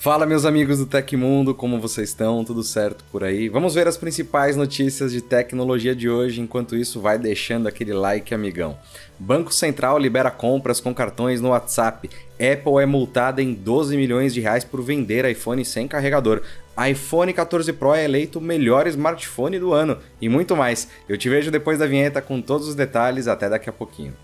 Fala, 0.00 0.24
meus 0.24 0.46
amigos 0.46 0.78
do 0.78 0.86
Tecmundo, 0.86 1.54
como 1.54 1.78
vocês 1.78 2.08
estão? 2.08 2.42
Tudo 2.42 2.62
certo 2.62 3.04
por 3.12 3.22
aí? 3.22 3.50
Vamos 3.50 3.74
ver 3.74 3.86
as 3.86 3.98
principais 3.98 4.56
notícias 4.56 5.12
de 5.12 5.20
tecnologia 5.20 5.94
de 5.94 6.08
hoje. 6.08 6.40
Enquanto 6.40 6.74
isso, 6.74 7.02
vai 7.02 7.18
deixando 7.18 7.66
aquele 7.66 7.92
like, 7.92 8.32
amigão. 8.32 8.78
Banco 9.18 9.52
Central 9.52 9.98
libera 9.98 10.30
compras 10.30 10.80
com 10.80 10.94
cartões 10.94 11.42
no 11.42 11.50
WhatsApp. 11.50 12.08
Apple 12.32 12.82
é 12.82 12.86
multada 12.86 13.42
em 13.42 13.52
12 13.52 13.94
milhões 13.94 14.32
de 14.32 14.40
reais 14.40 14.64
por 14.64 14.80
vender 14.80 15.26
iPhone 15.26 15.62
sem 15.66 15.86
carregador. 15.86 16.40
iPhone 16.90 17.30
14 17.34 17.70
Pro 17.74 17.92
é 17.92 18.02
eleito 18.02 18.38
o 18.38 18.42
melhor 18.42 18.86
smartphone 18.86 19.58
do 19.58 19.74
ano 19.74 19.98
e 20.18 20.30
muito 20.30 20.56
mais. 20.56 20.88
Eu 21.10 21.18
te 21.18 21.28
vejo 21.28 21.50
depois 21.50 21.78
da 21.78 21.86
vinheta 21.86 22.22
com 22.22 22.40
todos 22.40 22.68
os 22.68 22.74
detalhes. 22.74 23.28
Até 23.28 23.50
daqui 23.50 23.68
a 23.68 23.72
pouquinho. 23.72 24.14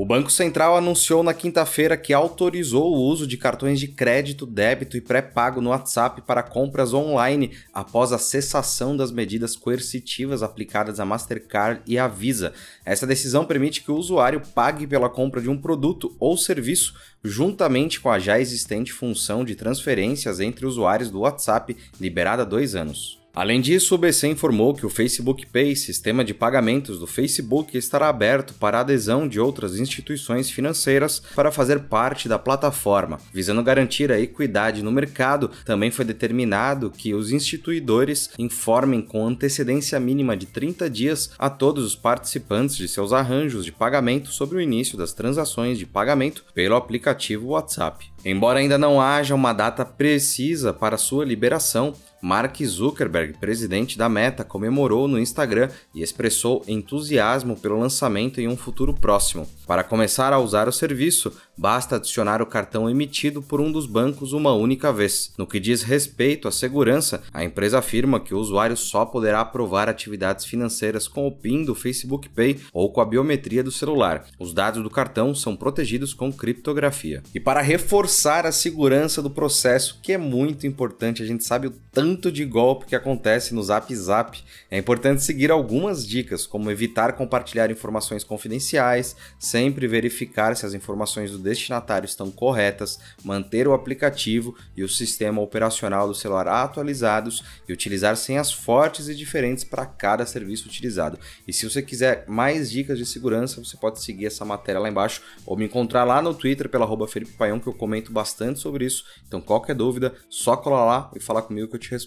O 0.00 0.06
Banco 0.06 0.32
Central 0.32 0.78
anunciou 0.78 1.22
na 1.22 1.34
quinta-feira 1.34 1.94
que 1.94 2.14
autorizou 2.14 2.90
o 2.90 3.02
uso 3.02 3.26
de 3.26 3.36
cartões 3.36 3.78
de 3.78 3.86
crédito, 3.86 4.46
débito 4.46 4.96
e 4.96 5.00
pré-pago 5.02 5.60
no 5.60 5.68
WhatsApp 5.68 6.22
para 6.22 6.42
compras 6.42 6.94
online 6.94 7.50
após 7.70 8.10
a 8.10 8.16
cessação 8.16 8.96
das 8.96 9.12
medidas 9.12 9.54
coercitivas 9.56 10.42
aplicadas 10.42 11.00
à 11.00 11.04
Mastercard 11.04 11.82
e 11.86 11.98
à 11.98 12.08
Visa. 12.08 12.54
Essa 12.82 13.06
decisão 13.06 13.44
permite 13.44 13.82
que 13.82 13.90
o 13.90 13.96
usuário 13.96 14.40
pague 14.54 14.86
pela 14.86 15.10
compra 15.10 15.42
de 15.42 15.50
um 15.50 15.60
produto 15.60 16.16
ou 16.18 16.34
serviço 16.34 16.94
juntamente 17.22 18.00
com 18.00 18.08
a 18.08 18.18
já 18.18 18.40
existente 18.40 18.94
função 18.94 19.44
de 19.44 19.54
transferências 19.54 20.40
entre 20.40 20.64
usuários 20.64 21.10
do 21.10 21.20
WhatsApp, 21.20 21.76
liberada 22.00 22.40
há 22.40 22.46
dois 22.46 22.74
anos. 22.74 23.19
Além 23.34 23.60
disso, 23.60 23.94
o 23.94 23.98
BC 23.98 24.28
informou 24.28 24.74
que 24.74 24.84
o 24.84 24.90
Facebook 24.90 25.46
Pay, 25.46 25.76
sistema 25.76 26.24
de 26.24 26.34
pagamentos 26.34 26.98
do 26.98 27.06
Facebook, 27.06 27.78
estará 27.78 28.08
aberto 28.08 28.54
para 28.54 28.80
adesão 28.80 29.28
de 29.28 29.38
outras 29.38 29.78
instituições 29.78 30.50
financeiras 30.50 31.22
para 31.34 31.52
fazer 31.52 31.80
parte 31.80 32.28
da 32.28 32.38
plataforma. 32.38 33.20
Visando 33.32 33.62
garantir 33.62 34.10
a 34.10 34.18
equidade 34.18 34.82
no 34.82 34.90
mercado, 34.90 35.48
também 35.64 35.92
foi 35.92 36.04
determinado 36.04 36.90
que 36.90 37.14
os 37.14 37.30
instituidores 37.30 38.30
informem 38.36 39.00
com 39.00 39.26
antecedência 39.26 40.00
mínima 40.00 40.36
de 40.36 40.46
30 40.46 40.90
dias 40.90 41.30
a 41.38 41.48
todos 41.48 41.84
os 41.84 41.94
participantes 41.94 42.76
de 42.76 42.88
seus 42.88 43.12
arranjos 43.12 43.64
de 43.64 43.70
pagamento 43.70 44.30
sobre 44.30 44.56
o 44.56 44.60
início 44.60 44.98
das 44.98 45.12
transações 45.12 45.78
de 45.78 45.86
pagamento 45.86 46.44
pelo 46.52 46.74
aplicativo 46.74 47.48
WhatsApp. 47.48 48.10
Embora 48.24 48.58
ainda 48.58 48.76
não 48.76 49.00
haja 49.00 49.34
uma 49.34 49.52
data 49.52 49.84
precisa 49.84 50.72
para 50.72 50.98
sua 50.98 51.24
liberação, 51.24 51.94
Mark 52.22 52.62
Zuckerberg, 52.62 53.38
presidente 53.38 53.96
da 53.96 54.08
Meta, 54.08 54.44
comemorou 54.44 55.08
no 55.08 55.18
Instagram 55.18 55.70
e 55.94 56.02
expressou 56.02 56.62
entusiasmo 56.68 57.56
pelo 57.56 57.78
lançamento 57.78 58.40
em 58.40 58.46
um 58.46 58.56
futuro 58.56 58.92
próximo. 58.92 59.48
Para 59.66 59.82
começar 59.82 60.32
a 60.32 60.38
usar 60.38 60.68
o 60.68 60.72
serviço, 60.72 61.32
basta 61.56 61.96
adicionar 61.96 62.42
o 62.42 62.46
cartão 62.46 62.90
emitido 62.90 63.40
por 63.40 63.60
um 63.60 63.72
dos 63.72 63.86
bancos 63.86 64.32
uma 64.32 64.52
única 64.52 64.92
vez. 64.92 65.32
No 65.38 65.46
que 65.46 65.58
diz 65.58 65.82
respeito 65.82 66.46
à 66.48 66.52
segurança, 66.52 67.22
a 67.32 67.44
empresa 67.44 67.78
afirma 67.78 68.20
que 68.20 68.34
o 68.34 68.38
usuário 68.38 68.76
só 68.76 69.06
poderá 69.06 69.40
aprovar 69.40 69.88
atividades 69.88 70.44
financeiras 70.44 71.08
com 71.08 71.26
o 71.26 71.32
PIN 71.32 71.64
do 71.64 71.74
Facebook 71.74 72.28
Pay 72.28 72.60
ou 72.72 72.92
com 72.92 73.00
a 73.00 73.04
biometria 73.04 73.62
do 73.62 73.70
celular. 73.70 74.26
Os 74.38 74.52
dados 74.52 74.82
do 74.82 74.90
cartão 74.90 75.34
são 75.34 75.56
protegidos 75.56 76.12
com 76.12 76.32
criptografia. 76.32 77.22
E 77.34 77.40
para 77.40 77.62
reforçar 77.62 78.44
a 78.44 78.52
segurança 78.52 79.22
do 79.22 79.30
processo, 79.30 80.00
que 80.02 80.12
é 80.12 80.18
muito 80.18 80.66
importante, 80.66 81.22
a 81.22 81.26
gente 81.26 81.44
sabe 81.44 81.68
o 81.68 81.74
tanto 81.92 82.09
tanto 82.10 82.32
de 82.32 82.44
golpe 82.44 82.86
que 82.86 82.96
acontece 82.96 83.54
no 83.54 83.62
Zap 83.62 83.94
Zap, 83.94 84.42
é 84.68 84.76
importante 84.76 85.22
seguir 85.22 85.48
algumas 85.52 86.04
dicas, 86.04 86.44
como 86.44 86.68
evitar 86.68 87.12
compartilhar 87.12 87.70
informações 87.70 88.24
confidenciais, 88.24 89.14
sempre 89.38 89.86
verificar 89.86 90.56
se 90.56 90.66
as 90.66 90.74
informações 90.74 91.30
do 91.30 91.38
destinatário 91.38 92.06
estão 92.06 92.28
corretas, 92.28 92.98
manter 93.22 93.68
o 93.68 93.72
aplicativo 93.72 94.56
e 94.76 94.82
o 94.82 94.88
sistema 94.88 95.40
operacional 95.40 96.08
do 96.08 96.14
celular 96.14 96.48
atualizados 96.48 97.44
e 97.68 97.72
utilizar 97.72 98.16
senhas 98.16 98.52
fortes 98.52 99.08
e 99.08 99.14
diferentes 99.14 99.62
para 99.62 99.86
cada 99.86 100.26
serviço 100.26 100.66
utilizado. 100.66 101.16
E 101.46 101.52
se 101.52 101.68
você 101.68 101.80
quiser 101.80 102.24
mais 102.26 102.72
dicas 102.72 102.98
de 102.98 103.06
segurança, 103.06 103.62
você 103.62 103.76
pode 103.76 104.02
seguir 104.02 104.26
essa 104.26 104.44
matéria 104.44 104.80
lá 104.80 104.88
embaixo 104.88 105.22
ou 105.46 105.56
me 105.56 105.66
encontrar 105.66 106.02
lá 106.02 106.20
no 106.20 106.34
Twitter 106.34 106.68
pela 106.68 106.84
arroba 106.84 107.06
Felipe 107.06 107.32
Paião, 107.32 107.60
que 107.60 107.68
eu 107.68 107.74
comento 107.74 108.10
bastante 108.10 108.58
sobre 108.58 108.84
isso. 108.84 109.04
Então, 109.28 109.40
qualquer 109.40 109.76
dúvida, 109.76 110.12
só 110.28 110.56
colar 110.56 110.84
lá 110.84 111.10
e 111.14 111.20
falar 111.20 111.42
comigo 111.42 111.68
que 111.68 111.76
eu 111.76 111.80
te 111.80 111.90
respondo. 111.90 111.99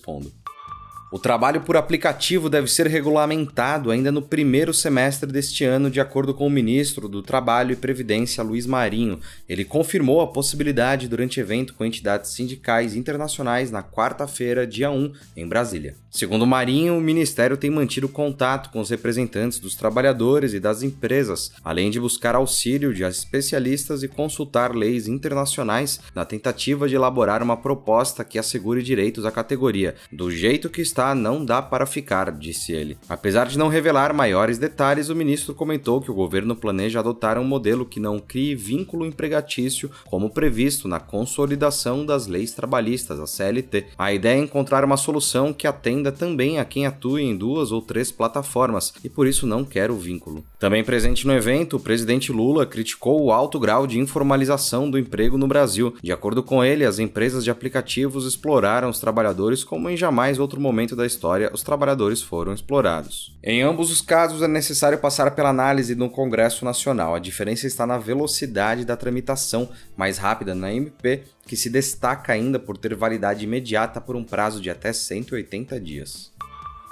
O 1.13 1.19
trabalho 1.19 1.61
por 1.61 1.77
aplicativo 1.77 2.49
deve 2.49 2.67
ser 2.67 2.87
regulamentado 2.87 3.91
ainda 3.91 4.11
no 4.11 4.19
primeiro 4.19 4.73
semestre 4.73 5.31
deste 5.31 5.63
ano, 5.63 5.91
de 5.91 6.01
acordo 6.01 6.33
com 6.33 6.47
o 6.47 6.49
ministro 6.49 7.07
do 7.07 7.21
Trabalho 7.21 7.71
e 7.71 7.75
Previdência, 7.75 8.43
Luiz 8.43 8.65
Marinho. 8.65 9.19
Ele 9.47 9.63
confirmou 9.63 10.21
a 10.21 10.27
possibilidade 10.31 11.07
durante 11.07 11.39
evento 11.39 11.75
com 11.75 11.85
entidades 11.85 12.31
sindicais 12.31 12.95
internacionais 12.95 13.69
na 13.69 13.83
quarta-feira, 13.83 14.65
dia 14.65 14.89
1, 14.89 15.13
em 15.37 15.47
Brasília. 15.47 16.02
Segundo 16.13 16.45
Marinho, 16.45 16.95
o 16.95 17.01
ministério 17.01 17.57
tem 17.57 17.71
mantido 17.71 18.07
contato 18.07 18.69
com 18.69 18.79
os 18.79 18.91
representantes 18.91 19.57
dos 19.57 19.73
trabalhadores 19.73 20.53
e 20.53 20.59
das 20.59 20.83
empresas, 20.83 21.51
além 21.63 21.89
de 21.89 21.99
buscar 21.99 22.35
auxílio 22.35 22.93
de 22.93 23.01
especialistas 23.01 24.03
e 24.03 24.07
consultar 24.07 24.75
leis 24.75 25.07
internacionais 25.07 25.99
na 26.13 26.23
tentativa 26.23 26.87
de 26.87 26.93
elaborar 26.93 27.41
uma 27.41 27.57
proposta 27.57 28.23
que 28.23 28.37
assegure 28.37 28.83
direitos 28.83 29.25
à 29.25 29.31
categoria. 29.31 29.95
Do 30.11 30.29
jeito 30.29 30.69
que 30.69 30.81
está 30.81 31.15
não 31.15 31.43
dá 31.43 31.63
para 31.63 31.87
ficar, 31.87 32.31
disse 32.31 32.73
ele. 32.73 32.95
Apesar 33.09 33.47
de 33.47 33.57
não 33.57 33.67
revelar 33.67 34.13
maiores 34.13 34.59
detalhes, 34.59 35.09
o 35.09 35.15
ministro 35.15 35.55
comentou 35.55 35.99
que 35.99 36.11
o 36.11 36.15
governo 36.15 36.55
planeja 36.55 36.99
adotar 36.99 37.39
um 37.39 37.43
modelo 37.43 37.87
que 37.87 37.99
não 37.99 38.19
crie 38.19 38.53
vínculo 38.53 39.03
empregatício, 39.03 39.89
como 40.05 40.29
previsto 40.29 40.87
na 40.87 40.99
consolidação 40.99 42.05
das 42.05 42.27
leis 42.27 42.53
trabalhistas, 42.53 43.19
a 43.19 43.25
CLT. 43.25 43.87
A 43.97 44.13
ideia 44.13 44.37
é 44.37 44.43
encontrar 44.43 44.85
uma 44.85 44.95
solução 44.95 45.51
que 45.51 45.65
atenda 45.65 46.02
também 46.11 46.59
a 46.59 46.65
quem 46.65 46.85
atua 46.85 47.21
em 47.21 47.35
duas 47.35 47.71
ou 47.71 47.81
três 47.81 48.11
plataformas 48.11 48.93
e 49.03 49.09
por 49.09 49.27
isso 49.27 49.47
não 49.47 49.65
quer 49.65 49.89
o 49.89 49.97
vínculo. 49.97 50.43
Também 50.59 50.83
presente 50.83 51.25
no 51.25 51.33
evento, 51.33 51.77
o 51.77 51.79
presidente 51.79 52.31
Lula 52.31 52.65
criticou 52.65 53.23
o 53.23 53.31
alto 53.31 53.59
grau 53.59 53.87
de 53.87 53.99
informalização 53.99 54.89
do 54.89 54.99
emprego 54.99 55.37
no 55.37 55.47
Brasil. 55.47 55.93
De 56.01 56.11
acordo 56.11 56.43
com 56.43 56.63
ele, 56.63 56.85
as 56.85 56.99
empresas 56.99 57.43
de 57.43 57.51
aplicativos 57.51 58.25
exploraram 58.25 58.89
os 58.89 58.99
trabalhadores 58.99 59.63
como 59.63 59.89
em 59.89 59.97
jamais 59.97 60.39
outro 60.39 60.61
momento 60.61 60.73
momento 60.73 60.95
da 60.95 61.05
história 61.05 61.51
os 61.53 61.61
trabalhadores 61.61 62.21
foram 62.21 62.53
explorados. 62.53 63.31
Em 63.43 63.61
ambos 63.61 63.91
os 63.91 64.01
casos 64.01 64.41
é 64.41 64.47
necessário 64.47 64.97
passar 64.97 65.31
pela 65.31 65.49
análise 65.49 65.95
no 65.95 66.09
Congresso 66.09 66.65
Nacional. 66.65 67.13
A 67.13 67.19
diferença 67.19 67.67
está 67.67 67.85
na 67.85 67.97
velocidade 67.97 68.85
da 68.85 68.97
tramitação, 68.97 69.69
mais 69.95 70.17
rápida 70.17 70.55
na 70.55 70.73
MP, 70.73 71.23
que 71.45 71.55
se 71.55 71.69
destaca 71.69 72.33
ainda 72.33 72.59
por 72.59 72.77
ter 72.77 72.95
validade 72.95 73.43
imediata 73.43 74.01
por 74.01 74.15
um 74.15 74.23
prazo 74.23 74.61
de 74.61 74.69
até 74.69 74.91
180 74.91 75.79
dias. 75.79 76.32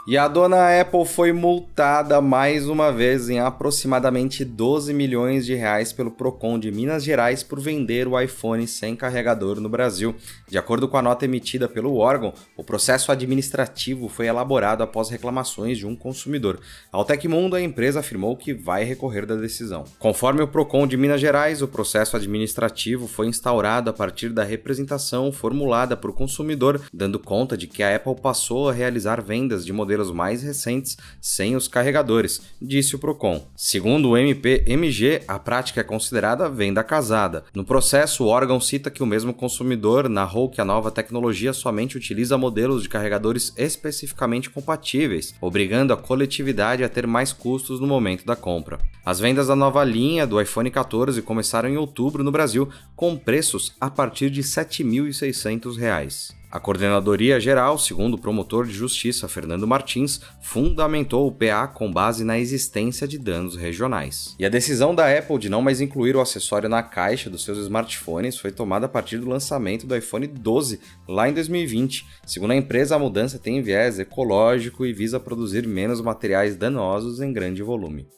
E 0.08 0.18
a 0.18 0.28
dona 0.28 0.82
Apple 0.82 1.06
foi 1.06 1.32
multada 1.32 2.20
mais 2.20 2.68
uma 2.68 2.92
vez 2.92 3.30
em 3.30 3.40
aproximadamente 3.40 4.44
12 4.44 4.96
milhões 4.96 5.46
de 5.46 5.54
reais 5.54 5.94
pelo 5.94 6.10
Procon 6.10 6.58
de 6.58 6.72
Minas 6.72 7.04
Gerais 7.04 7.44
por 7.44 7.60
vender 7.60 8.08
o 8.08 8.20
iPhone 8.20 8.68
sem 8.68 8.96
carregador 8.96 9.60
no 9.60 9.70
Brasil. 9.70 10.16
De 10.50 10.58
acordo 10.58 10.88
com 10.88 10.98
a 10.98 11.04
nota 11.04 11.26
emitida 11.26 11.70
pelo 11.70 11.98
órgão, 11.98 12.34
o 12.58 12.64
processo 12.64 13.12
administrativo 13.12 14.10
foi 14.10 14.26
elaborado 14.26 14.82
após 14.82 15.08
reclamações 15.08 15.78
de 15.78 15.86
um 15.86 15.96
consumidor. 15.96 16.60
Ao 16.92 17.06
Tecmundo, 17.06 17.56
a 17.56 17.62
empresa 17.62 18.00
afirmou 18.00 18.36
que 18.36 18.56
vai 18.56 18.84
recorrer 18.84 19.28
da 19.28 19.36
decisão. 19.36 19.84
Conforme 20.00 20.42
o 20.42 20.48
Procon 20.48 20.88
de 20.88 20.98
Minas 20.98 21.22
Gerais, 21.22 21.62
o 21.62 21.68
processo 21.68 22.18
administrativo 22.18 23.08
foi 23.08 23.28
instaurado 23.28 23.92
a 23.92 23.94
partir 23.94 24.30
da 24.30 24.44
representação 24.44 25.32
formulada 25.32 25.96
por 25.96 26.12
consumidor, 26.12 26.82
dando 26.92 27.20
conta 27.20 27.56
de 27.56 27.68
que 27.68 27.84
a 27.84 27.96
Apple 27.96 28.16
passou 28.20 28.68
a 28.68 28.74
realizar 28.74 29.22
vendas 29.22 29.64
de 29.64 29.72
modelos 29.72 29.91
modelos 29.92 30.12
mais 30.12 30.42
recentes 30.42 30.98
sem 31.20 31.56
os 31.56 31.68
carregadores, 31.68 32.42
disse 32.62 32.96
o 32.96 33.00
Procon. 33.00 33.46
Segundo 33.58 34.10
o 34.10 34.18
MP-MG, 34.18 35.24
a 35.28 35.38
prática 35.38 35.82
é 35.82 35.84
considerada 35.84 36.50
venda 36.50 36.82
casada. 36.82 37.44
No 37.54 37.66
processo, 37.66 38.24
o 38.24 38.28
órgão 38.28 38.62
cita 38.62 38.90
que 38.90 39.04
o 39.04 39.06
mesmo 39.06 39.34
consumidor 39.34 40.08
narrou 40.08 40.50
que 40.50 40.62
a 40.62 40.66
nova 40.66 40.90
tecnologia 40.90 41.52
somente 41.52 41.98
utiliza 41.98 42.38
modelos 42.38 42.84
de 42.84 42.90
carregadores 42.90 43.54
especificamente 43.58 44.50
compatíveis, 44.50 45.36
obrigando 45.42 45.92
a 45.92 45.98
coletividade 45.98 46.84
a 46.84 46.90
ter 46.90 47.06
mais 47.06 47.34
custos 47.34 47.82
no 47.82 47.88
momento 47.88 48.26
da 48.26 48.36
compra. 48.36 48.80
As 49.06 49.20
vendas 49.20 49.48
da 49.48 49.56
nova 49.56 49.84
linha 49.84 50.26
do 50.26 50.40
iPhone 50.40 50.72
14 50.72 51.22
começaram 51.22 51.68
em 51.68 51.76
outubro 51.76 52.24
no 52.24 52.32
Brasil, 52.32 52.70
com 52.96 53.18
preços 53.18 53.76
a 53.82 53.90
partir 53.90 54.30
de 54.30 54.40
R$ 54.40 54.48
7.600. 54.48 56.41
A 56.52 56.60
Coordenadoria 56.60 57.40
Geral, 57.40 57.78
segundo 57.78 58.16
o 58.16 58.18
promotor 58.18 58.66
de 58.66 58.74
justiça 58.74 59.30
Fernando 59.30 59.66
Martins, 59.66 60.20
fundamentou 60.42 61.26
o 61.26 61.32
PA 61.32 61.66
com 61.66 61.90
base 61.90 62.26
na 62.26 62.38
existência 62.38 63.08
de 63.08 63.18
danos 63.18 63.56
regionais. 63.56 64.36
E 64.38 64.46
a 64.46 64.50
decisão 64.50 64.94
da 64.94 65.18
Apple 65.18 65.40
de 65.40 65.48
não 65.48 65.62
mais 65.62 65.80
incluir 65.80 66.14
o 66.14 66.20
acessório 66.20 66.68
na 66.68 66.84
caixa 66.84 67.30
dos 67.30 67.46
seus 67.46 67.58
smartphones 67.60 68.38
foi 68.38 68.52
tomada 68.52 68.86
a 68.86 68.90
partir 68.90 69.18
do 69.20 69.30
lançamento 69.30 69.88
do 69.88 69.96
iPhone 69.96 70.28
12 70.28 70.82
lá 71.08 71.30
em 71.30 71.34
2020. 71.34 72.06
Segundo 72.26 72.52
a 72.52 72.58
empresa, 72.58 72.98
a 72.98 73.00
mudança 73.00 73.40
tem 73.40 73.62
viés 73.62 73.98
ecológico 73.98 74.86
e 74.86 74.92
visa 74.92 75.22
produzir 75.22 75.66
menos 75.66 76.02
materiais 76.02 76.58
danosos 76.58 77.22
em 77.22 77.32
grande 77.32 77.64
volume. 77.64 78.10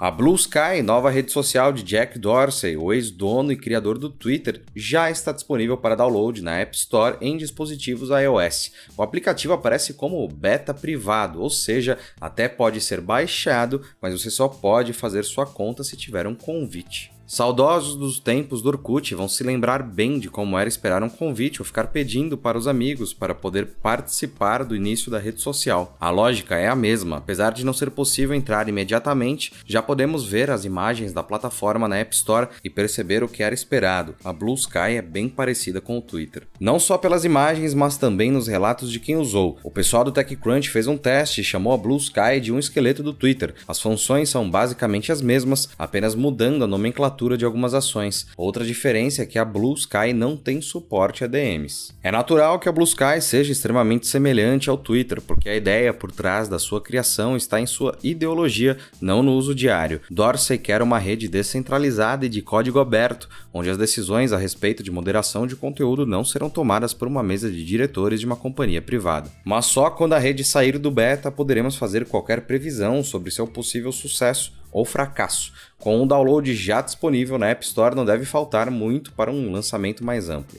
A 0.00 0.10
Blue 0.10 0.34
Sky, 0.34 0.80
nova 0.82 1.10
rede 1.10 1.30
social 1.30 1.74
de 1.74 1.82
Jack 1.82 2.18
Dorsey, 2.18 2.74
o 2.74 2.90
ex-dono 2.90 3.52
e 3.52 3.56
criador 3.56 3.98
do 3.98 4.08
Twitter, 4.08 4.62
já 4.74 5.10
está 5.10 5.30
disponível 5.30 5.76
para 5.76 5.94
download 5.94 6.40
na 6.40 6.56
App 6.56 6.74
Store 6.74 7.18
em 7.20 7.36
dispositivos 7.36 8.08
iOS. 8.08 8.72
O 8.96 9.02
aplicativo 9.02 9.52
aparece 9.52 9.92
como 9.92 10.26
beta 10.26 10.72
privado, 10.72 11.42
ou 11.42 11.50
seja, 11.50 11.98
até 12.18 12.48
pode 12.48 12.80
ser 12.80 12.98
baixado, 12.98 13.82
mas 14.00 14.18
você 14.18 14.30
só 14.30 14.48
pode 14.48 14.94
fazer 14.94 15.22
sua 15.22 15.44
conta 15.44 15.84
se 15.84 15.98
tiver 15.98 16.26
um 16.26 16.34
convite. 16.34 17.12
Saudosos 17.32 17.94
dos 17.94 18.18
tempos 18.18 18.60
do 18.60 18.70
Orkut 18.70 19.14
vão 19.14 19.28
se 19.28 19.44
lembrar 19.44 19.84
bem 19.84 20.18
de 20.18 20.28
como 20.28 20.58
era 20.58 20.68
esperar 20.68 21.00
um 21.00 21.08
convite 21.08 21.62
ou 21.62 21.64
ficar 21.64 21.86
pedindo 21.86 22.36
para 22.36 22.58
os 22.58 22.66
amigos 22.66 23.14
para 23.14 23.36
poder 23.36 23.66
participar 23.80 24.64
do 24.64 24.74
início 24.74 25.12
da 25.12 25.20
rede 25.20 25.40
social. 25.40 25.96
A 26.00 26.10
lógica 26.10 26.56
é 26.56 26.66
a 26.66 26.74
mesma, 26.74 27.18
apesar 27.18 27.52
de 27.52 27.64
não 27.64 27.72
ser 27.72 27.92
possível 27.92 28.34
entrar 28.34 28.68
imediatamente, 28.68 29.52
já 29.64 29.80
podemos 29.80 30.26
ver 30.26 30.50
as 30.50 30.64
imagens 30.64 31.12
da 31.12 31.22
plataforma 31.22 31.86
na 31.86 31.98
App 31.98 32.12
Store 32.16 32.48
e 32.64 32.68
perceber 32.68 33.22
o 33.22 33.28
que 33.28 33.44
era 33.44 33.54
esperado. 33.54 34.16
A 34.24 34.32
Blue 34.32 34.56
Sky 34.56 34.96
é 34.96 35.02
bem 35.02 35.28
parecida 35.28 35.80
com 35.80 35.98
o 35.98 36.02
Twitter. 36.02 36.48
Não 36.58 36.80
só 36.80 36.98
pelas 36.98 37.24
imagens, 37.24 37.74
mas 37.74 37.96
também 37.96 38.32
nos 38.32 38.48
relatos 38.48 38.90
de 38.90 38.98
quem 38.98 39.14
usou. 39.14 39.56
O 39.62 39.70
pessoal 39.70 40.02
do 40.02 40.10
TechCrunch 40.10 40.68
fez 40.68 40.88
um 40.88 40.96
teste 40.96 41.42
e 41.42 41.44
chamou 41.44 41.72
a 41.72 41.78
Blue 41.78 41.96
Sky 41.96 42.40
de 42.42 42.50
um 42.50 42.58
esqueleto 42.58 43.04
do 43.04 43.14
Twitter. 43.14 43.54
As 43.68 43.80
funções 43.80 44.28
são 44.28 44.50
basicamente 44.50 45.12
as 45.12 45.22
mesmas, 45.22 45.68
apenas 45.78 46.16
mudando 46.16 46.64
a 46.64 46.66
nomenclatura 46.66 47.19
de 47.28 47.44
algumas 47.44 47.74
ações. 47.74 48.26
Outra 48.36 48.64
diferença 48.64 49.22
é 49.22 49.26
que 49.26 49.38
a 49.38 49.44
Blue 49.44 49.74
Sky 49.74 50.12
não 50.14 50.36
tem 50.36 50.60
suporte 50.60 51.22
a 51.22 51.26
DMs. 51.26 51.92
É 52.02 52.10
natural 52.10 52.58
que 52.58 52.68
a 52.68 52.72
Blue 52.72 52.84
Sky 52.84 53.20
seja 53.20 53.52
extremamente 53.52 54.06
semelhante 54.06 54.70
ao 54.70 54.78
Twitter, 54.78 55.20
porque 55.20 55.48
a 55.48 55.54
ideia 55.54 55.92
por 55.92 56.10
trás 56.10 56.48
da 56.48 56.58
sua 56.58 56.80
criação 56.80 57.36
está 57.36 57.60
em 57.60 57.66
sua 57.66 57.96
ideologia, 58.02 58.78
não 59.00 59.22
no 59.22 59.34
uso 59.34 59.54
diário. 59.54 60.00
Dorsey 60.10 60.58
quer 60.58 60.82
uma 60.82 60.98
rede 60.98 61.28
descentralizada 61.28 62.24
e 62.24 62.28
de 62.28 62.40
código 62.40 62.78
aberto, 62.78 63.28
onde 63.52 63.70
as 63.70 63.78
decisões 63.78 64.32
a 64.32 64.38
respeito 64.38 64.82
de 64.82 64.90
moderação 64.90 65.46
de 65.46 65.56
conteúdo 65.56 66.06
não 66.06 66.24
serão 66.24 66.48
tomadas 66.48 66.94
por 66.94 67.08
uma 67.08 67.22
mesa 67.22 67.50
de 67.50 67.64
diretores 67.64 68.20
de 68.20 68.26
uma 68.26 68.36
companhia 68.36 68.80
privada. 68.80 69.30
Mas 69.44 69.66
só 69.66 69.90
quando 69.90 70.12
a 70.12 70.18
rede 70.18 70.44
sair 70.44 70.78
do 70.78 70.90
beta 70.90 71.30
poderemos 71.30 71.76
fazer 71.76 72.06
qualquer 72.06 72.42
previsão 72.42 73.02
sobre 73.02 73.30
seu 73.30 73.46
possível 73.46 73.92
sucesso 73.92 74.52
ou 74.72 74.84
fracasso. 74.84 75.52
Com 75.78 76.02
o 76.02 76.06
download 76.06 76.54
já 76.54 76.80
disponível 76.80 77.38
na 77.38 77.48
App 77.48 77.64
Store, 77.64 77.94
não 77.94 78.04
deve 78.04 78.24
faltar 78.24 78.70
muito 78.70 79.12
para 79.12 79.30
um 79.30 79.50
lançamento 79.50 80.04
mais 80.04 80.28
amplo. 80.28 80.58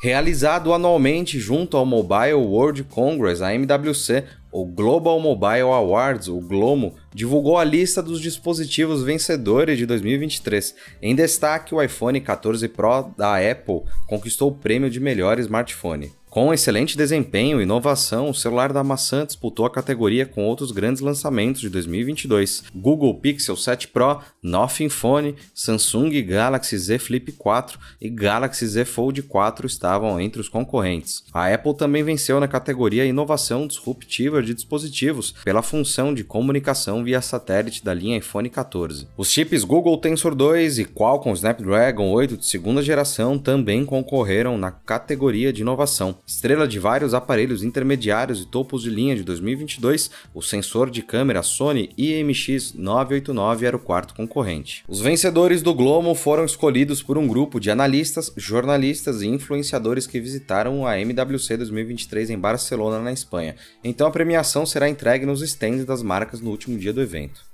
Realizado 0.00 0.74
anualmente 0.74 1.40
junto 1.40 1.76
ao 1.76 1.86
Mobile 1.86 2.34
World 2.34 2.84
Congress, 2.84 3.42
a 3.42 3.54
MWC, 3.54 4.24
o 4.58 4.64
Global 4.64 5.20
Mobile 5.20 5.68
Awards, 5.70 6.28
o 6.28 6.40
GLOMO, 6.40 6.94
divulgou 7.12 7.58
a 7.58 7.64
lista 7.64 8.02
dos 8.02 8.22
dispositivos 8.22 9.02
vencedores 9.02 9.76
de 9.76 9.84
2023. 9.84 10.74
Em 11.02 11.14
destaque, 11.14 11.74
o 11.74 11.82
iPhone 11.82 12.18
14 12.18 12.66
Pro 12.68 13.12
da 13.18 13.36
Apple 13.36 13.82
conquistou 14.06 14.48
o 14.48 14.54
prêmio 14.54 14.88
de 14.88 14.98
melhor 14.98 15.38
smartphone. 15.40 16.10
Com 16.36 16.52
excelente 16.52 16.98
desempenho 16.98 17.58
e 17.58 17.62
inovação, 17.62 18.28
o 18.28 18.34
celular 18.34 18.70
da 18.70 18.84
maçã 18.84 19.24
disputou 19.24 19.64
a 19.64 19.70
categoria 19.70 20.26
com 20.26 20.44
outros 20.44 20.70
grandes 20.70 21.00
lançamentos 21.00 21.62
de 21.62 21.70
2022: 21.70 22.64
Google 22.74 23.14
Pixel 23.14 23.56
7 23.56 23.88
Pro, 23.88 24.20
Nothing 24.42 24.90
Phone, 24.90 25.34
Samsung 25.54 26.10
Galaxy 26.20 26.76
Z 26.76 26.98
Flip 26.98 27.32
4 27.32 27.78
e 27.98 28.10
Galaxy 28.10 28.66
Z 28.66 28.84
Fold 28.84 29.22
4 29.22 29.66
estavam 29.66 30.20
entre 30.20 30.38
os 30.38 30.46
concorrentes. 30.50 31.24
A 31.32 31.50
Apple 31.50 31.74
também 31.74 32.04
venceu 32.04 32.38
na 32.38 32.46
categoria 32.46 33.06
Inovação 33.06 33.66
Disruptiva 33.66 34.42
de 34.42 34.52
Dispositivos 34.52 35.34
pela 35.42 35.62
função 35.62 36.12
de 36.12 36.22
comunicação 36.22 37.02
via 37.02 37.22
satélite 37.22 37.82
da 37.82 37.94
linha 37.94 38.18
iPhone 38.18 38.50
14. 38.50 39.08
Os 39.16 39.30
chips 39.30 39.64
Google 39.64 39.96
Tensor 39.96 40.34
2 40.34 40.80
e 40.80 40.84
Qualcomm 40.84 41.32
Snapdragon 41.32 42.10
8 42.10 42.36
de 42.36 42.44
segunda 42.44 42.82
geração 42.82 43.38
também 43.38 43.86
concorreram 43.86 44.58
na 44.58 44.70
categoria 44.70 45.50
de 45.50 45.62
inovação. 45.62 46.14
Estrela 46.26 46.66
de 46.66 46.80
vários 46.80 47.14
aparelhos 47.14 47.62
intermediários 47.62 48.42
e 48.42 48.46
topos 48.46 48.82
de 48.82 48.90
linha 48.90 49.14
de 49.14 49.22
2022, 49.22 50.10
o 50.34 50.42
sensor 50.42 50.90
de 50.90 51.00
câmera 51.00 51.40
Sony 51.40 51.90
IMX989 51.96 53.62
era 53.62 53.76
o 53.76 53.78
quarto 53.78 54.12
concorrente. 54.12 54.82
Os 54.88 55.00
vencedores 55.00 55.62
do 55.62 55.72
Glomo 55.72 56.16
foram 56.16 56.44
escolhidos 56.44 57.00
por 57.00 57.16
um 57.16 57.28
grupo 57.28 57.60
de 57.60 57.70
analistas, 57.70 58.32
jornalistas 58.36 59.22
e 59.22 59.28
influenciadores 59.28 60.04
que 60.04 60.18
visitaram 60.18 60.84
a 60.84 60.98
MWC 60.98 61.58
2023 61.58 62.30
em 62.30 62.38
Barcelona, 62.38 62.98
na 62.98 63.12
Espanha. 63.12 63.54
Então 63.84 64.08
a 64.08 64.10
premiação 64.10 64.66
será 64.66 64.88
entregue 64.88 65.24
nos 65.24 65.42
stands 65.42 65.84
das 65.84 66.02
marcas 66.02 66.40
no 66.40 66.50
último 66.50 66.76
dia 66.76 66.92
do 66.92 67.00
evento. 67.00 67.46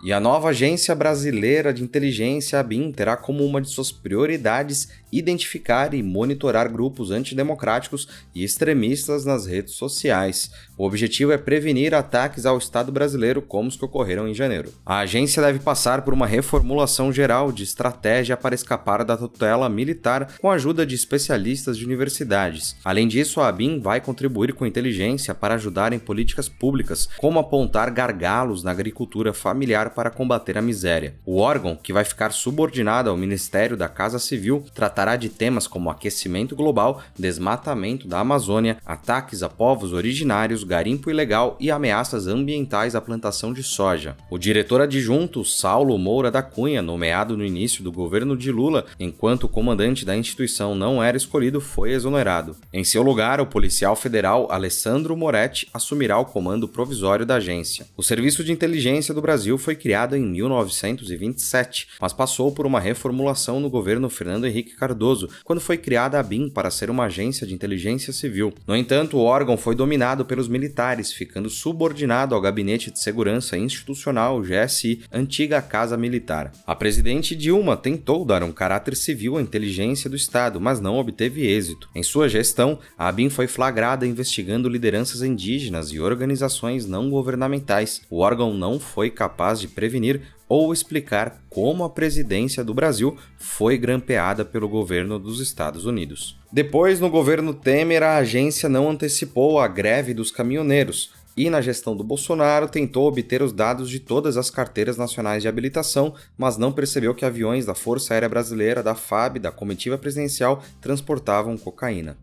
E 0.00 0.12
a 0.12 0.20
nova 0.20 0.50
Agência 0.50 0.94
Brasileira 0.94 1.74
de 1.74 1.82
Inteligência, 1.82 2.60
a 2.60 2.62
BIM, 2.62 2.92
terá 2.92 3.16
como 3.16 3.44
uma 3.44 3.60
de 3.60 3.68
suas 3.68 3.90
prioridades 3.90 4.88
identificar 5.12 5.94
e 5.94 6.02
monitorar 6.02 6.70
grupos 6.70 7.10
antidemocráticos 7.10 8.08
e 8.34 8.44
extremistas 8.44 9.24
nas 9.24 9.46
redes 9.46 9.74
sociais. 9.74 10.50
O 10.76 10.84
objetivo 10.84 11.32
é 11.32 11.38
prevenir 11.38 11.94
ataques 11.94 12.46
ao 12.46 12.58
Estado 12.58 12.92
brasileiro 12.92 13.42
como 13.42 13.68
os 13.68 13.76
que 13.76 13.84
ocorreram 13.84 14.28
em 14.28 14.34
janeiro. 14.34 14.72
A 14.84 15.00
agência 15.00 15.42
deve 15.42 15.58
passar 15.58 16.02
por 16.02 16.14
uma 16.14 16.26
reformulação 16.26 17.12
geral 17.12 17.50
de 17.50 17.64
estratégia 17.64 18.36
para 18.36 18.54
escapar 18.54 19.04
da 19.04 19.16
tutela 19.16 19.68
militar 19.68 20.34
com 20.40 20.50
a 20.50 20.54
ajuda 20.54 20.86
de 20.86 20.94
especialistas 20.94 21.76
de 21.76 21.84
universidades. 21.84 22.76
Além 22.84 23.08
disso, 23.08 23.40
a 23.40 23.50
BIM 23.50 23.80
vai 23.80 24.00
contribuir 24.00 24.52
com 24.52 24.66
inteligência 24.66 25.34
para 25.34 25.54
ajudar 25.54 25.92
em 25.92 25.98
políticas 25.98 26.48
públicas, 26.48 27.08
como 27.18 27.38
apontar 27.38 27.90
gargalos 27.90 28.62
na 28.62 28.70
agricultura 28.70 29.32
familiar 29.32 29.90
para 29.90 30.10
combater 30.10 30.56
a 30.56 30.62
miséria. 30.62 31.16
O 31.24 31.38
órgão, 31.38 31.76
que 31.76 31.92
vai 31.92 32.04
ficar 32.04 32.30
subordinado 32.30 33.10
ao 33.10 33.16
Ministério 33.16 33.76
da 33.76 33.88
Casa 33.88 34.18
Civil, 34.18 34.64
tratará 34.98 35.14
de 35.14 35.28
temas 35.28 35.68
como 35.68 35.90
aquecimento 35.90 36.56
global, 36.56 37.00
desmatamento 37.16 38.08
da 38.08 38.18
Amazônia, 38.18 38.78
ataques 38.84 39.44
a 39.44 39.48
povos 39.48 39.92
originários, 39.92 40.64
garimpo 40.64 41.08
ilegal 41.08 41.56
e 41.60 41.70
ameaças 41.70 42.26
ambientais 42.26 42.96
à 42.96 43.00
plantação 43.00 43.52
de 43.52 43.62
soja. 43.62 44.16
O 44.28 44.36
diretor 44.36 44.80
adjunto, 44.80 45.44
Saulo 45.44 45.96
Moura 45.96 46.32
da 46.32 46.42
Cunha, 46.42 46.82
nomeado 46.82 47.36
no 47.36 47.44
início 47.44 47.84
do 47.84 47.92
governo 47.92 48.36
de 48.36 48.50
Lula, 48.50 48.86
enquanto 48.98 49.48
comandante 49.48 50.04
da 50.04 50.16
instituição 50.16 50.74
não 50.74 51.00
era 51.00 51.16
escolhido, 51.16 51.60
foi 51.60 51.92
exonerado. 51.92 52.56
Em 52.72 52.82
seu 52.82 53.02
lugar, 53.02 53.40
o 53.40 53.46
policial 53.46 53.94
federal 53.94 54.50
Alessandro 54.50 55.16
Moretti 55.16 55.68
assumirá 55.72 56.18
o 56.18 56.24
comando 56.24 56.66
provisório 56.66 57.24
da 57.24 57.36
agência. 57.36 57.86
O 57.96 58.02
Serviço 58.02 58.42
de 58.42 58.50
Inteligência 58.50 59.14
do 59.14 59.22
Brasil 59.22 59.56
foi 59.58 59.76
criado 59.76 60.16
em 60.16 60.26
1927, 60.26 61.86
mas 62.00 62.12
passou 62.12 62.50
por 62.50 62.66
uma 62.66 62.80
reformulação 62.80 63.60
no 63.60 63.70
governo 63.70 64.10
Fernando 64.10 64.46
Henrique 64.46 64.74
Cardoso, 64.88 65.28
quando 65.44 65.60
foi 65.60 65.76
criada 65.76 66.18
a 66.18 66.22
BIM 66.22 66.48
para 66.48 66.70
ser 66.70 66.88
uma 66.88 67.04
agência 67.04 67.46
de 67.46 67.52
inteligência 67.52 68.10
civil. 68.10 68.54
No 68.66 68.74
entanto, 68.74 69.18
o 69.18 69.22
órgão 69.22 69.56
foi 69.56 69.74
dominado 69.74 70.24
pelos 70.24 70.48
militares, 70.48 71.12
ficando 71.12 71.50
subordinado 71.50 72.34
ao 72.34 72.40
Gabinete 72.40 72.90
de 72.90 72.98
Segurança 72.98 73.58
Institucional, 73.58 74.40
GSI, 74.40 75.02
antiga 75.12 75.60
Casa 75.60 75.96
Militar. 75.96 76.52
A 76.66 76.74
presidente 76.74 77.36
Dilma 77.36 77.76
tentou 77.76 78.24
dar 78.24 78.42
um 78.42 78.50
caráter 78.50 78.96
civil 78.96 79.36
à 79.36 79.42
inteligência 79.42 80.08
do 80.08 80.16
Estado, 80.16 80.58
mas 80.58 80.80
não 80.80 80.96
obteve 80.96 81.46
êxito. 81.46 81.88
Em 81.94 82.02
sua 82.02 82.28
gestão, 82.28 82.78
a 82.96 83.08
ABIN 83.08 83.28
foi 83.28 83.46
flagrada 83.46 84.06
investigando 84.06 84.70
lideranças 84.70 85.22
indígenas 85.22 85.92
e 85.92 86.00
organizações 86.00 86.86
não 86.86 87.10
governamentais. 87.10 88.00
O 88.08 88.20
órgão 88.20 88.54
não 88.54 88.80
foi 88.80 89.10
capaz 89.10 89.60
de 89.60 89.68
prevenir 89.68 90.22
ou 90.48 90.72
explicar 90.72 91.42
como 91.50 91.84
a 91.84 91.90
presidência 91.90 92.64
do 92.64 92.72
Brasil 92.72 93.16
foi 93.38 93.76
grampeada 93.76 94.44
pelo 94.44 94.68
governo 94.68 95.18
dos 95.18 95.40
Estados 95.40 95.84
Unidos. 95.84 96.38
Depois, 96.50 96.98
no 96.98 97.10
governo 97.10 97.52
Temer, 97.52 98.02
a 98.02 98.16
agência 98.16 98.68
não 98.68 98.90
antecipou 98.90 99.60
a 99.60 99.68
greve 99.68 100.14
dos 100.14 100.30
caminhoneiros 100.30 101.12
e, 101.36 101.48
na 101.48 101.60
gestão 101.60 101.96
do 101.96 102.02
Bolsonaro, 102.02 102.68
tentou 102.68 103.06
obter 103.06 103.42
os 103.42 103.52
dados 103.52 103.88
de 103.88 104.00
todas 104.00 104.36
as 104.36 104.50
carteiras 104.50 104.96
nacionais 104.96 105.42
de 105.42 105.48
habilitação, 105.48 106.14
mas 106.36 106.56
não 106.56 106.72
percebeu 106.72 107.14
que 107.14 107.24
aviões 107.24 107.64
da 107.64 107.76
Força 107.76 108.12
Aérea 108.12 108.28
Brasileira, 108.28 108.82
da 108.82 108.96
FAB, 108.96 109.38
da 109.38 109.52
comitiva 109.52 109.96
presidencial, 109.96 110.62
transportavam 110.80 111.56
cocaína. 111.56 112.18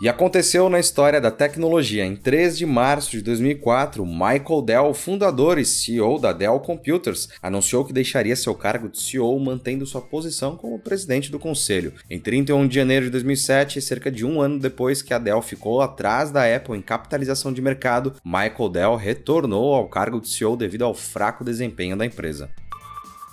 E 0.00 0.08
aconteceu 0.08 0.70
na 0.70 0.78
história 0.78 1.20
da 1.20 1.28
tecnologia. 1.28 2.06
Em 2.06 2.14
3 2.14 2.56
de 2.56 2.64
março 2.64 3.10
de 3.10 3.20
2004, 3.20 4.06
Michael 4.06 4.62
Dell, 4.64 4.94
fundador 4.94 5.58
e 5.58 5.64
CEO 5.64 6.20
da 6.20 6.32
Dell 6.32 6.60
Computers, 6.60 7.28
anunciou 7.42 7.84
que 7.84 7.92
deixaria 7.92 8.36
seu 8.36 8.54
cargo 8.54 8.88
de 8.88 9.00
CEO 9.00 9.36
mantendo 9.40 9.84
sua 9.84 10.00
posição 10.00 10.56
como 10.56 10.78
presidente 10.78 11.32
do 11.32 11.38
conselho. 11.40 11.94
Em 12.08 12.20
31 12.20 12.68
de 12.68 12.76
janeiro 12.76 13.06
de 13.06 13.10
2007, 13.10 13.82
cerca 13.82 14.08
de 14.08 14.24
um 14.24 14.40
ano 14.40 14.60
depois 14.60 15.02
que 15.02 15.12
a 15.12 15.18
Dell 15.18 15.42
ficou 15.42 15.82
atrás 15.82 16.30
da 16.30 16.44
Apple 16.44 16.78
em 16.78 16.82
capitalização 16.82 17.52
de 17.52 17.60
mercado, 17.60 18.14
Michael 18.24 18.68
Dell 18.68 18.94
retornou 18.94 19.74
ao 19.74 19.88
cargo 19.88 20.20
de 20.20 20.28
CEO 20.28 20.56
devido 20.56 20.84
ao 20.84 20.94
fraco 20.94 21.42
desempenho 21.42 21.96
da 21.96 22.06
empresa. 22.06 22.48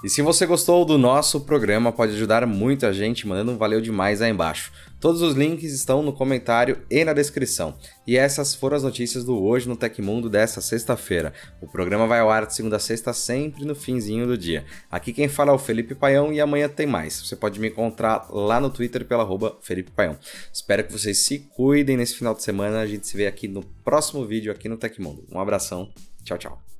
E 0.05 0.09
se 0.09 0.21
você 0.21 0.45
gostou 0.45 0.85
do 0.85 0.99
nosso 0.99 1.41
programa, 1.41 1.91
pode 1.91 2.13
ajudar 2.13 2.45
muito 2.45 2.85
a 2.85 2.93
gente 2.93 3.27
mandando 3.27 3.53
um 3.53 3.57
valeu 3.57 3.81
demais 3.81 4.21
aí 4.21 4.29
embaixo. 4.29 4.71
Todos 4.99 5.23
os 5.23 5.33
links 5.33 5.73
estão 5.73 6.03
no 6.03 6.13
comentário 6.13 6.77
e 6.91 7.03
na 7.03 7.11
descrição. 7.11 7.75
E 8.05 8.15
essas 8.15 8.53
foram 8.53 8.77
as 8.77 8.83
notícias 8.83 9.23
do 9.23 9.43
Hoje 9.43 9.67
no 9.67 9.75
Tecmundo 9.75 10.29
dessa 10.29 10.61
sexta-feira. 10.61 11.33
O 11.59 11.65
programa 11.67 12.05
vai 12.05 12.19
ao 12.19 12.29
ar 12.29 12.45
de 12.45 12.53
segunda 12.53 12.75
a 12.75 12.79
sexta, 12.79 13.13
sempre 13.13 13.65
no 13.65 13.73
finzinho 13.73 14.27
do 14.27 14.37
dia. 14.37 14.63
Aqui 14.91 15.11
quem 15.11 15.27
fala 15.27 15.51
é 15.51 15.55
o 15.55 15.57
Felipe 15.57 15.95
Paião 15.95 16.31
e 16.31 16.39
amanhã 16.39 16.69
tem 16.69 16.85
mais. 16.85 17.25
Você 17.25 17.35
pode 17.35 17.59
me 17.59 17.69
encontrar 17.69 18.27
lá 18.29 18.59
no 18.59 18.69
Twitter 18.69 19.05
pela 19.05 19.23
arroba 19.23 19.57
Felipe 19.63 19.89
Paião. 19.89 20.19
Espero 20.53 20.83
que 20.83 20.93
vocês 20.93 21.25
se 21.25 21.39
cuidem 21.39 21.97
nesse 21.97 22.13
final 22.13 22.35
de 22.35 22.43
semana. 22.43 22.79
A 22.79 22.85
gente 22.85 23.07
se 23.07 23.17
vê 23.17 23.25
aqui 23.25 23.47
no 23.47 23.63
próximo 23.83 24.23
vídeo 24.23 24.51
aqui 24.51 24.69
no 24.69 24.77
Tecmundo. 24.77 25.25
Um 25.31 25.39
abração. 25.39 25.89
Tchau, 26.23 26.37
tchau. 26.37 26.74